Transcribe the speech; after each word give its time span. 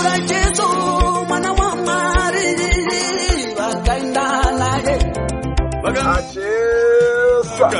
vakamupindura 0.00 0.18
jesu 0.18 0.62
mwana 1.28 1.52
wamwari 1.52 2.56
vakaenda 3.56 4.52
naye. 4.52 4.98
Achesa 5.84 7.70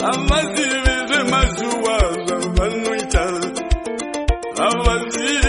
havazivi 0.00 0.94
zvemazuva 1.08 1.96
zvavanoita. 2.26 3.24
Havazivi 4.58 5.47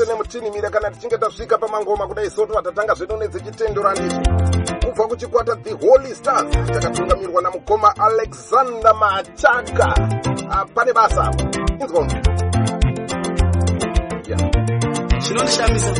chete 0.00 0.12
nemutinimira 0.12 0.70
kana 0.70 0.90
tichinge 0.90 1.18
tasvika 1.18 1.58
pamangoma 1.58 2.06
kudai 2.06 2.30
soto 2.30 2.54
vatatanga 2.54 2.94
zvedu 2.94 3.16
nedzechitendero 3.16 3.88
anditi 3.88 4.30
kubva 4.86 5.08
kuchikwata 5.08 5.56
the 5.62 5.72
holy 5.74 6.14
stars 6.14 6.50
takatungamirwa 6.72 7.42
namukoma 7.42 7.94
alexander 7.96 8.94
machaka. 8.94 9.94
Ah, 10.50 10.64
pane 10.74 10.92
basa. 10.92 11.22
Apa 11.22 11.44
inzwa 11.80 12.06
Yeah. 14.30 14.50
chinondishamisa 15.20 15.94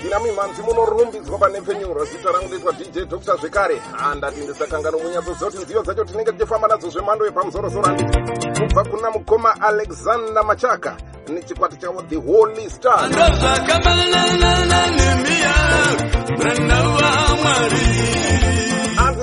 munotsigira 0.00 0.20
mimhanzi 0.20 0.62
munorumbidzwa 0.62 1.38
panepfenyuro 1.38 2.04
zita 2.04 2.32
rangu 2.32 2.46
ndoitwa 2.46 2.72
dj 2.72 2.98
dr 3.08 3.36
zvekare. 3.36 3.76
Handati 3.96 4.40
ndisakangano 4.40 4.98
munyatsoziva 4.98 5.50
kuti 5.50 5.64
nziyo 5.64 5.82
dzacho 5.82 6.04
tinenge 6.04 6.32
tichifamba 6.32 6.68
nadzo 6.68 6.90
zvemhando 6.90 7.24
yepamusorosoro 7.24 7.84
handiti 7.84 8.18
kubva 8.60 8.84
kuna 8.84 9.10
mukoma 9.10 9.60
alexander 9.60 10.44
machaka 10.44 10.96
nechikwata 11.28 11.76
chavo 11.76 12.02
the 12.08 12.16
holy 12.16 12.70
star. 12.70 13.10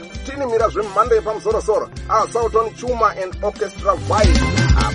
chitinimira 0.00 0.68
zvemhando 0.68 1.14
yepamusorosoro. 1.14 1.90
Asauton 2.08 2.74
chuma 2.74 3.14
and 3.22 3.36
orchestra 3.42 3.94
vibe 3.94 4.40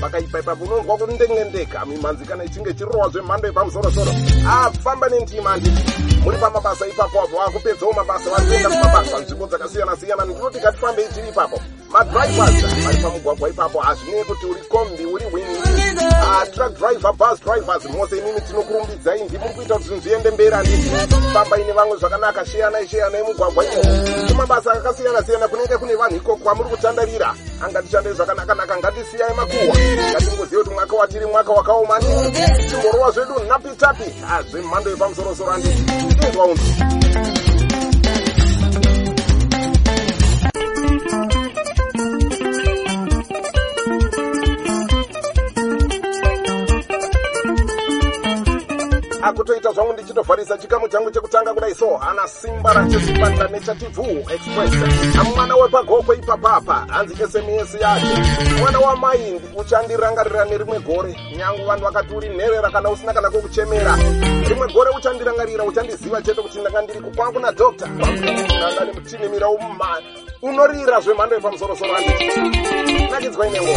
pakaipa 0.01 0.39
ipapo 0.39 0.63
unonzwa 0.65 0.97
kundengendeka 0.97 1.85
mimhanzi 1.85 2.25
kana 2.25 2.43
ichinge 2.43 2.73
chirohwa 2.73 3.09
zvemhando 3.09 3.47
yepamusorosoro. 3.47 4.11
Afamba 4.49 5.09
nentima 5.09 5.49
handiti 5.49 5.83
muri 6.23 6.37
pamabasa 6.37 6.87
ipapo 6.87 7.21
apo 7.21 7.41
akupedzawo 7.41 7.93
mabasa 7.93 8.29
vari 8.29 8.45
kuenda 8.47 8.69
kumabasa. 8.69 9.19
Nzvimbo 9.19 9.47
dzakasiyana-siyana 9.47 10.25
ndinoti 10.25 10.57
ngatifambei 10.57 11.07
tiri 11.07 11.29
ipapo. 11.29 11.61
Madrivers 11.91 12.83
vari 12.85 12.97
pamugwagwa 13.03 13.49
ipapo 13.49 13.79
hazvinei 13.79 14.23
kuti 14.23 14.45
uri 14.45 14.61
kombi 14.69 15.05
uri 15.05 15.25
wini 15.33 15.56
truck 16.53 16.77
driver 16.77 17.13
bus 17.13 17.39
drivers 17.39 17.85
mose 17.85 18.17
imimi 18.17 18.41
tinokurumbidzai. 18.41 19.23
Ndimuri 19.23 19.53
kuita 19.53 19.73
kuti 19.73 19.87
zvinhu 19.87 20.01
zviende 20.01 20.31
mberi. 20.31 20.51
Handiti 20.55 20.89
fambai 21.33 21.63
nevamwe 21.63 21.97
zvakanaka 21.97 22.45
sheyanai 22.45 22.87
sheyanai 22.87 23.23
mugwagwa 23.23 23.65
imo 23.65 23.83
kumabasa 24.27 24.71
akasiyana-siyana 24.71 25.47
kunenge 25.47 25.77
kune 25.77 25.95
vanhu 25.95 26.15
ikoko 26.15 26.43
kwamuri 26.43 26.69
kutandarira. 26.69 27.33
Angatishandei 27.65 28.13
zvakanaka-naka 28.13 28.77
ngatisiyai 28.77 29.33
makuhwa. 29.33 29.75
Ngatingozive 30.11 30.63
kuti 30.63 30.69
mwaka 30.69 30.95
watiri 30.95 31.25
mwaka 31.25 31.51
wakaoma 31.51 31.99
timborowa 32.69 33.11
zvedu 33.11 33.33
napitapi. 33.47 34.03
Zvemhando 34.51 34.89
yepamusorosoro 34.89 35.51
handiti 35.51 35.83
inzwa 36.27 36.45
unzi 36.45 36.96
zvangu 49.77 49.93
ndichitovharisa 49.93 50.57
chikamu 50.57 50.87
changu 50.87 51.11
chekutanga 51.11 51.53
kudai. 51.53 51.75
So 51.75 51.97
ana 51.97 52.27
simba 52.27 52.73
rachesipanda 52.73 53.47
nechativu 53.47 54.03
express. 54.03 54.73
Mwana 55.35 55.55
wepagokwe 55.55 56.17
ipapapa 56.17 56.85
hanzi 56.87 57.15
sms 57.15 57.81
yacho 57.81 58.05
mwana 58.59 58.79
wamai 58.79 59.41
uchandirangarira 59.55 60.45
nerimwe 60.45 60.79
gore. 60.79 61.15
Nyangu 61.37 61.65
vanhu 61.65 61.85
vakati 61.85 62.13
uri 62.13 62.29
nherera 62.29 62.69
kana 62.69 62.89
usina 62.89 63.13
kana 63.13 63.29
kokuchemera 63.29 63.95
rimwe 64.49 64.67
gore 64.73 64.91
uchandirangarira 64.97 65.63
uchandiziva 65.63 66.21
chete 66.21 66.41
kuti 66.41 66.59
ndanga 66.59 66.81
ndiri 66.81 67.01
kukwangu 67.01 67.39
nadokta 67.39 67.85
anga 67.85 68.85
nemutinimira 68.85 69.49
uma 69.49 70.01
unorira 70.41 70.99
zvemhando 70.99 71.35
yepamusorosoro 71.35 71.93
handiti 71.93 73.11
nakidzwa 73.11 73.47
inewo 73.47 73.67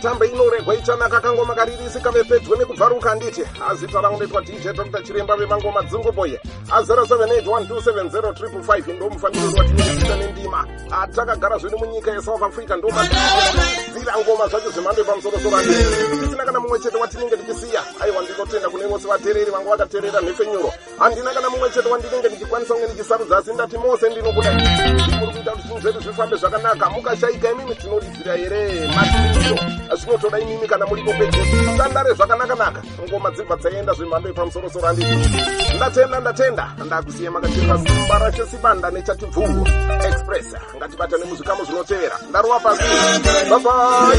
nhambetambe 0.00 0.26
inoregwa 0.26 0.74
ichanaka 0.74 1.20
kangoma 1.20 1.54
karirisi 1.54 2.00
kave 2.00 2.24
pedyo 2.24 2.56
nekubvaruka 2.56 3.10
handiti 3.10 3.42
azita 3.68 4.00
rangu 4.00 4.16
ndoitwa 4.16 4.42
dj 4.42 4.72
dr. 4.72 5.02
Chiremba 5.02 5.36
vemangoma 5.36 5.82
dzunguboye 5.82 6.40
a078127055 6.70 8.94
ndo 8.94 9.10
mufaniriro 9.10 9.58
watineiita 9.58 10.16
nendima. 10.16 10.66
Atakagara 10.90 11.58
zvedu 11.58 11.78
munyika 11.78 12.10
yesouth 12.10 12.42
africa 12.42 12.70
ndo 12.78 12.88
madzira 12.88 14.14
ngoma 14.18 14.48
zvacho 14.48 14.70
zvemhando 14.70 15.00
yepamusorosoro. 15.00 15.56
Handiti 15.56 15.84
tisina 16.20 16.44
kana 16.44 16.60
mumwe 16.60 16.78
chete 16.78 16.96
watinenge 16.96 17.36
tichisiya. 17.36 17.84
Aiwa 18.00 18.22
ndinotenda 18.22 18.68
kune 18.68 18.86
vose 18.86 19.08
vateereri 19.08 19.50
vanga 19.50 19.70
vakateerera 19.70 20.20
nhefenyuro 20.20 20.72
handina 20.98 21.34
kana 21.34 21.50
mumwe 21.50 21.70
chete 21.70 21.88
wandinenge 21.88 22.28
ndichikwanisa 22.28 22.74
kunge 22.74 22.86
ndichisarudza 22.86 23.38
asi 23.38 23.52
ndati 23.52 23.78
mose 23.78 24.10
ndinokuda 24.10 24.52
muri 24.52 24.66
kuita 25.32 25.50
kuti 25.50 25.62
zvinhu 25.62 25.80
zvedu 25.80 26.00
zvifambe 26.00 26.36
zvakanaka. 26.36 26.90
Mukashayika 26.90 27.50
imimi 27.50 27.74
tinoridzira 27.74 28.36
here? 28.36 28.88
Matiriro 28.96 29.56
zvinotoda 30.10 30.38
imimi 30.38 30.66
kana 30.66 30.86
muripo 30.86 31.12
pedyo. 31.12 31.42
Tandare 31.76 32.14
zvakanaka-naka. 32.14 32.82
Ngoma 33.08 33.30
dzibva 33.30 33.56
dzaenda 33.56 33.92
zvemhando 33.94 34.28
yepamusorosoro 34.28 34.86
handiti 34.86 35.14
ndatenda 35.76 36.20
ndatenda. 36.20 36.74
Ndakusiya 36.86 37.30
makateerera 37.30 37.78
simba 37.78 38.18
rachesibanda 38.18 38.90
nechatibvungu 38.90 39.68
express 40.08 40.46
ngatibatane 40.76 41.24
muzvikamu 41.24 41.64
zvinotevera. 41.64 42.18
Ndaruwa 42.30 42.60
pasi. 42.60 42.84
Babai 43.50 44.18